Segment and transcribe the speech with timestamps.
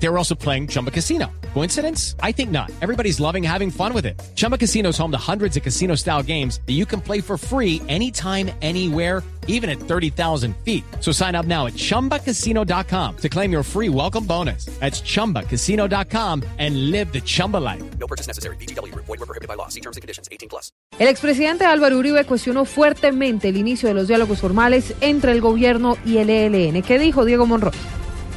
[0.00, 1.26] They were also playing Chumba Casino.
[1.54, 2.14] Coincidence?
[2.22, 2.70] I think not.
[2.80, 4.20] Everybody's loving having fun with it.
[4.36, 7.36] Chumba Casino is home to hundreds of casino style games that you can play for
[7.36, 10.84] free anytime, anywhere, even at 30,000 feet.
[11.00, 14.66] So sign up now at chumbacasino.com to claim your free welcome bonus.
[14.78, 17.82] That's chumbacasino.com and live the Chumba life.
[17.98, 18.56] No purchase necessary.
[18.56, 18.94] BGW.
[18.94, 19.68] Void were prohibited by law.
[19.68, 20.28] See terms and conditions.
[20.30, 20.70] 18 plus.
[20.98, 25.96] El expresidente Álvaro Uribe cuestionó fuertemente el inicio de los diálogos formales entre el gobierno
[26.04, 26.82] y el ELN.
[26.82, 27.72] ¿Qué dijo Diego Monroy?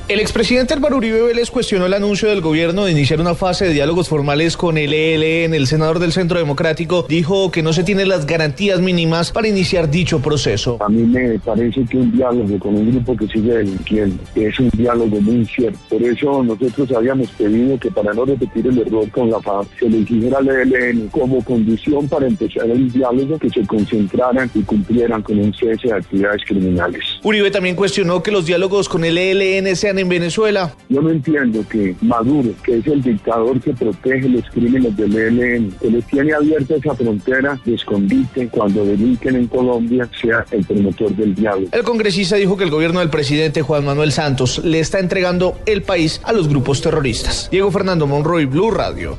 [0.08, 3.74] El expresidente Álvaro Uribe Vélez cuestionó el anuncio del gobierno de iniciar una fase de
[3.74, 5.54] diálogos formales con el ELN.
[5.54, 9.90] El senador del Centro Democrático dijo que no se tienen las garantías mínimas para iniciar
[9.90, 10.78] dicho proceso.
[10.82, 14.70] A mí me parece que un diálogo con un grupo que sigue delinquiendo es un
[14.72, 15.80] diálogo muy incierto.
[15.88, 19.88] Por eso nosotros habíamos pedido que para no repetir el error con la FARC se
[19.88, 25.22] le exigiera al ELN como condición para empezar el diálogo que se concentraran y cumplieran
[25.22, 27.02] con un cese de actividades criminales.
[27.24, 30.74] Uribe también cuestionó que los diálogos con el ELN sean en Venezuela.
[30.90, 35.72] Yo no entiendo que Maduro, que es el dictador que protege los crímenes del ELN,
[35.82, 41.16] que les tiene abierta esa frontera de escondite cuando delinquen en Colombia, sea el promotor
[41.16, 41.68] del diálogo.
[41.72, 45.84] El congresista dijo que el gobierno del presidente Juan Manuel Santos le está entregando el
[45.84, 47.50] país a los grupos terroristas.
[47.52, 49.18] Diego Fernando Monroy, Blue Radio.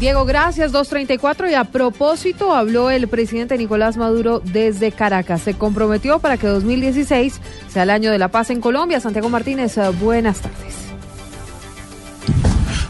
[0.00, 0.72] Diego, gracias.
[0.72, 1.50] 234.
[1.50, 5.42] Y a propósito, habló el presidente Nicolás Maduro desde Caracas.
[5.42, 8.98] Se comprometió para que 2016 sea el año de la paz en Colombia.
[8.98, 10.74] Santiago Martínez, eh, buenas tardes.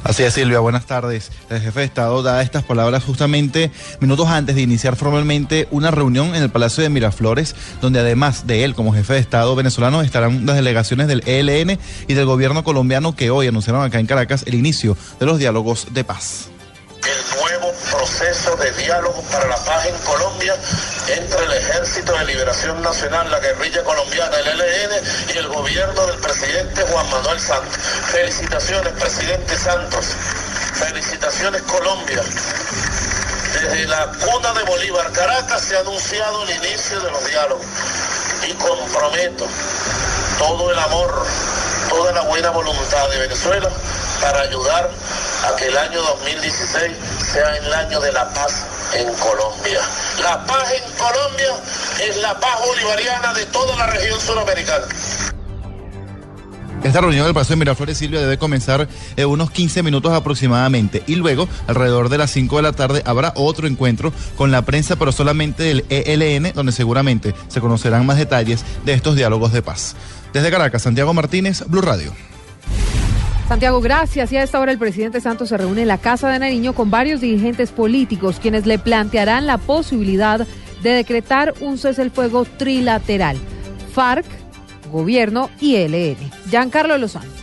[0.05, 1.33] Así es, Silvia, buenas tardes.
[1.51, 6.37] El jefe de Estado da estas palabras justamente minutos antes de iniciar formalmente una reunión
[6.37, 10.47] en el Palacio de Miraflores, donde además de él como jefe de Estado venezolano estarán
[10.47, 14.55] las delegaciones del ELN y del gobierno colombiano que hoy anunciaron acá en Caracas el
[14.55, 16.51] inicio de los diálogos de paz
[18.01, 20.57] proceso de diálogo para la paz en Colombia
[21.09, 24.91] entre el Ejército de Liberación Nacional, la guerrilla colombiana, el ELN
[25.35, 27.77] y el gobierno del presidente Juan Manuel Santos.
[28.11, 30.07] Felicitaciones, presidente Santos.
[30.73, 32.23] Felicitaciones, Colombia.
[33.53, 37.67] Desde la cuna de Bolívar, Caracas, se ha anunciado el inicio de los diálogos
[38.49, 39.47] y comprometo
[40.39, 41.27] todo el amor,
[41.91, 43.69] toda la buena voluntad de Venezuela
[44.23, 44.91] para ayudar
[45.47, 49.81] a que el año 2016 sea el año de la paz en Colombia.
[50.21, 51.53] La paz en Colombia
[52.03, 54.85] es la paz bolivariana de toda la región suramericana.
[56.83, 61.15] Esta reunión del Palacio de Miraflores Silvia debe comenzar en unos 15 minutos aproximadamente y
[61.15, 65.13] luego, alrededor de las 5 de la tarde, habrá otro encuentro con la prensa, pero
[65.13, 69.95] solamente del ELN, donde seguramente se conocerán más detalles de estos diálogos de paz.
[70.33, 72.13] Desde Caracas, Santiago Martínez, Blue Radio.
[73.51, 74.31] Santiago, gracias.
[74.31, 76.89] Y a esta hora el presidente Santos se reúne en la Casa de Nariño con
[76.89, 80.47] varios dirigentes políticos quienes le plantearán la posibilidad
[80.85, 83.37] de decretar un cese el fuego trilateral.
[83.93, 84.25] FARC,
[84.93, 86.31] gobierno y ELN.
[86.49, 87.40] Giancarlo Lozano.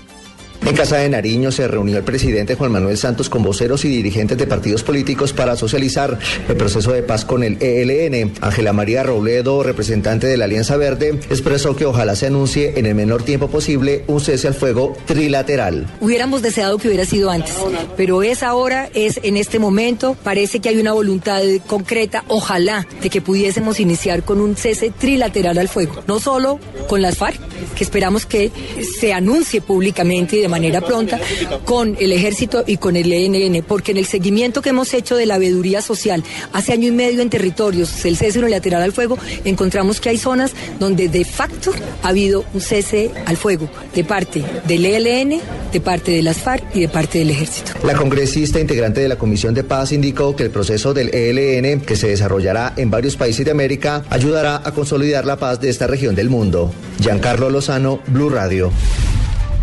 [0.67, 4.37] En Casa de Nariño se reunió el presidente Juan Manuel Santos con voceros y dirigentes
[4.37, 8.33] de partidos políticos para socializar el proceso de paz con el ELN.
[8.41, 12.95] Ángela María Robledo, representante de la Alianza Verde, expresó que ojalá se anuncie en el
[12.95, 15.87] menor tiempo posible un cese al fuego trilateral.
[16.01, 17.55] Hubiéramos deseado que hubiera sido antes,
[17.95, 23.09] pero es ahora, es en este momento, parece que hay una voluntad concreta, ojalá, de
[23.09, 27.39] que pudiésemos iniciar con un cese trilateral al fuego, no solo con las FARC,
[27.73, 28.51] que esperamos que
[28.99, 31.19] se anuncie públicamente y de manera pronta
[31.65, 35.25] con el ejército y con el ENN, porque en el seguimiento que hemos hecho de
[35.25, 36.23] la veeduría social
[36.53, 40.53] hace año y medio en territorios, el cese unilateral al fuego, encontramos que hay zonas
[40.79, 41.71] donde de facto
[42.03, 45.39] ha habido un cese al fuego de parte del ELN,
[45.71, 47.71] de parte de las FARC y de parte del ejército.
[47.83, 51.95] La congresista integrante de la Comisión de Paz indicó que el proceso del ELN, que
[51.95, 56.15] se desarrollará en varios países de América, ayudará a consolidar la paz de esta región
[56.15, 56.71] del mundo.
[57.01, 58.71] Giancarlo Lozano, Blue Radio.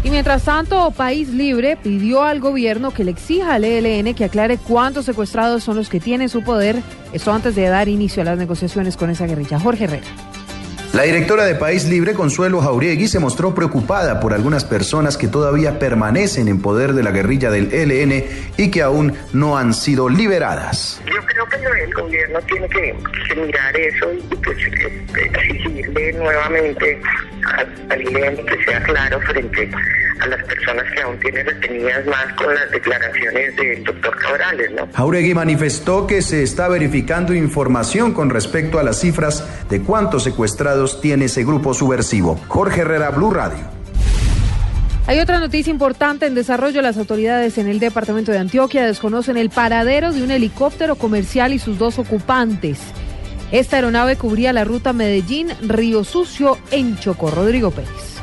[0.05, 4.59] Y mientras tanto, País Libre pidió al gobierno que le exija al ELN que aclare
[4.59, 6.77] cuántos secuestrados son los que tienen su poder,
[7.15, 9.59] esto antes de dar inicio a las negociaciones con esa guerrilla.
[9.59, 10.07] Jorge Herrera.
[10.95, 15.81] La directora de País Libre, Consuelo Jauregui, se mostró preocupada por algunas personas que todavía
[15.81, 18.25] permanecen en poder de la guerrilla del ELN
[18.57, 21.03] y que aún no han sido liberadas.
[21.05, 22.95] Yo creo que el gobierno tiene que,
[23.29, 24.57] que mirar eso y pues,
[25.17, 27.01] exigirle nuevamente
[27.89, 29.69] al ELN que sea claro frente
[30.21, 34.89] a las personas que aún tienen retenidas más con las declaraciones del doctor Cabrales, ¿no?
[34.95, 40.84] Jauregui manifestó que se está verificando información con respecto a las cifras de cuántos secuestrados
[41.01, 42.39] tiene ese grupo subversivo.
[42.49, 43.75] Jorge Herrera, Blue Radio.
[45.07, 46.81] Hay otra noticia importante en desarrollo.
[46.81, 51.59] Las autoridades en el departamento de Antioquia desconocen el paradero de un helicóptero comercial y
[51.59, 52.79] sus dos ocupantes.
[53.53, 57.31] Esta aeronave cubría la ruta Medellín-Río Sucio en Chocó.
[57.31, 58.14] Rodrigo Pérez.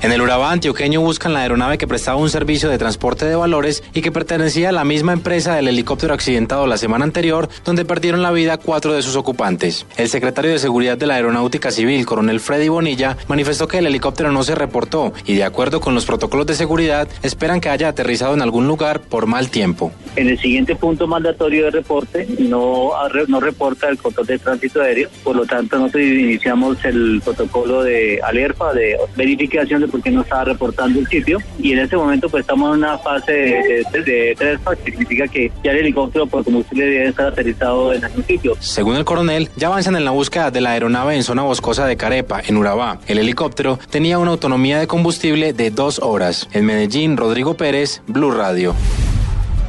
[0.00, 3.82] En el Urabá antioqueño buscan la aeronave que prestaba un servicio de transporte de valores
[3.94, 8.22] y que pertenecía a la misma empresa del helicóptero accidentado la semana anterior, donde perdieron
[8.22, 9.86] la vida cuatro de sus ocupantes.
[9.96, 14.30] El secretario de Seguridad de la Aeronáutica Civil, coronel Freddy Bonilla, manifestó que el helicóptero
[14.30, 18.34] no se reportó y, de acuerdo con los protocolos de seguridad, esperan que haya aterrizado
[18.34, 19.90] en algún lugar por mal tiempo.
[20.14, 22.92] En el siguiente punto mandatorio de reporte, no,
[23.26, 28.20] no reporta el control de tránsito aéreo, por lo tanto, nosotros iniciamos el protocolo de
[28.22, 32.42] alerta, de verificación de porque no estaba reportando el sitio y en este momento pues
[32.42, 36.86] estamos en una fase de, de, tres que significa que ya el helicóptero por combustible
[36.86, 38.56] debe estar aterrizado en algún sitio.
[38.60, 41.96] Según el coronel, ya avanzan en la búsqueda de la aeronave en zona boscosa de
[41.96, 42.98] Carepa, en Urabá.
[43.06, 46.48] El helicóptero tenía una autonomía de combustible de dos horas.
[46.52, 48.74] En Medellín, Rodrigo Pérez, Blue Radio.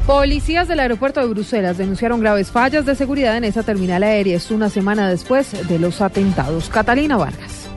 [0.06, 4.36] Policías del aeropuerto de Bruselas denunciaron graves fallas de seguridad en esa terminal aérea.
[4.36, 6.68] Es una semana después de los atentados.
[6.68, 7.69] Catalina Vargas.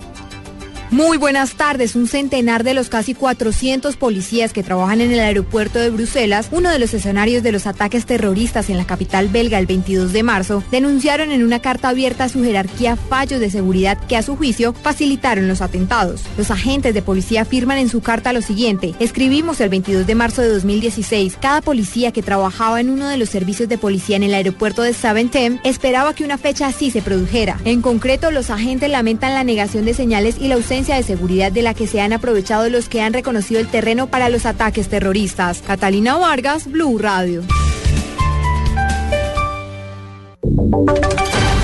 [0.94, 1.96] Muy buenas tardes.
[1.96, 6.70] Un centenar de los casi 400 policías que trabajan en el aeropuerto de Bruselas, uno
[6.70, 10.64] de los escenarios de los ataques terroristas en la capital belga el 22 de marzo,
[10.70, 14.74] denunciaron en una carta abierta a su jerarquía fallos de seguridad que a su juicio
[14.74, 16.22] facilitaron los atentados.
[16.38, 18.94] Los agentes de policía afirman en su carta lo siguiente.
[19.00, 21.40] Escribimos el 22 de marzo de 2016.
[21.42, 24.94] Cada policía que trabajaba en uno de los servicios de policía en el aeropuerto de
[24.94, 27.58] Saventem esperaba que una fecha así se produjera.
[27.66, 31.62] En concreto, los agentes lamentan la negación de señales y la ausencia de seguridad de
[31.62, 35.64] la que se han aprovechado los que han reconocido el terreno para los ataques terroristas.
[35.66, 37.42] Catalina Vargas, Blue Radio.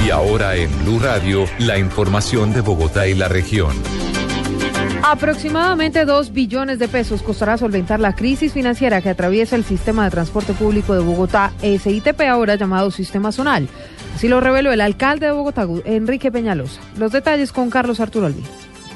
[0.06, 3.74] Y ahora en Blue Radio, la información de Bogotá y la región.
[5.04, 10.12] Aproximadamente 2 billones de pesos costará solventar la crisis financiera que atraviesa el sistema de
[10.12, 13.68] transporte público de Bogotá, SITP, ahora llamado Sistema Zonal.
[14.16, 16.82] Así lo reveló el alcalde de Bogotá, Enrique Peñalosa.
[16.98, 18.46] Los detalles con Carlos Arturo Alvin.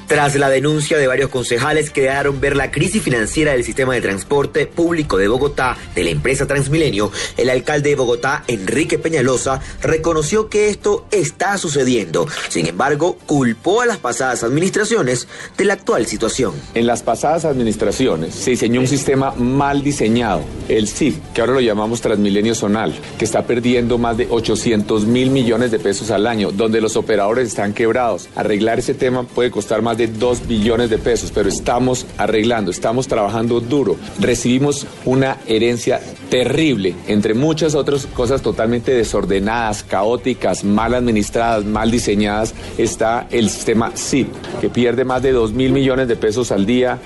[0.06, 4.02] Tras la denuncia de varios concejales que dejaron ver la crisis financiera del sistema de
[4.02, 10.48] transporte público de Bogotá de la empresa Transmilenio, el alcalde de Bogotá, Enrique Peñalosa, reconoció
[10.48, 12.26] que esto está sucediendo.
[12.48, 16.52] Sin embargo, culpó a las pasadas administraciones de la actual situación.
[16.74, 21.60] En las pasadas administraciones se diseñó un sistema mal diseñado, el CIF, que ahora lo
[21.60, 26.50] llamamos Transmilenio Zonal, que está perdiendo más de 800 mil millones de pesos al año,
[26.52, 28.28] donde los operadores están quebrados.
[28.34, 33.08] Arreglar ese tema puede costar más de 2 billones de pesos, pero estamos arreglando, estamos
[33.08, 33.96] trabajando duro.
[34.18, 36.00] Recibimos una herencia
[36.30, 43.92] terrible, entre muchas otras cosas totalmente desordenadas, caóticas, mal administradas, mal diseñadas, está el sistema
[43.94, 44.28] SIP,
[44.60, 46.98] que pierde más de 2 mil millones de pesos al día,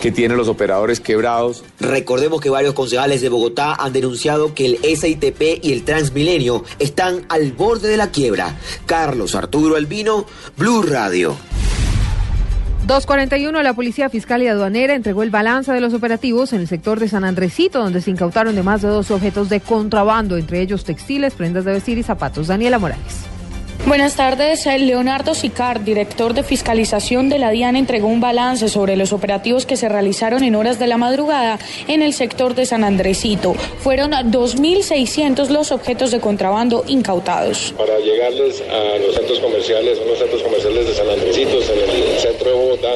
[0.00, 1.64] que tiene los operadores quebrados.
[1.80, 7.26] Recordemos que varios concejales de Bogotá han denunciado que el SITP y el Transmilenio están
[7.28, 8.56] al borde de la quiebra.
[8.86, 10.26] Carlos Arturo Albino,
[10.56, 11.36] Blue Radio.
[12.86, 17.00] 241, la Policía Fiscal y Aduanera entregó el balance de los operativos en el sector
[17.00, 20.84] de San Andresito, donde se incautaron de más de dos objetos de contrabando, entre ellos
[20.84, 22.46] textiles, prendas de vestir y zapatos.
[22.46, 23.26] Daniela Morales.
[23.86, 24.66] Buenas tardes.
[24.66, 29.76] Leonardo Sicar, director de fiscalización de la DIAN, entregó un balance sobre los operativos que
[29.76, 33.54] se realizaron en horas de la madrugada en el sector de San Andresito.
[33.54, 37.74] Fueron 2.600 los objetos de contrabando incautados.
[37.78, 42.45] Para llegarles a los centros comerciales, unos centros comerciales de San Andresito, en el centro
[42.56, 42.92] Bogotá,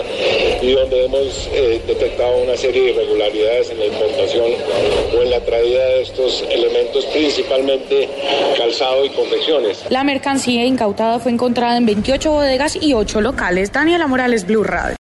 [0.62, 4.46] y donde hemos eh, detectado una serie de irregularidades en la importación
[5.16, 8.08] o en la traída de estos elementos, principalmente
[8.56, 9.84] calzado y confecciones.
[9.90, 13.72] La mercancía incautada fue encontrada en 28 bodegas y 8 locales.
[13.72, 14.96] Daniela Morales, Blue Radio.